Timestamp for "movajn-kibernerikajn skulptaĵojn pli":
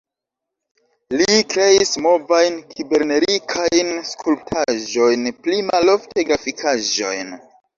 2.05-5.61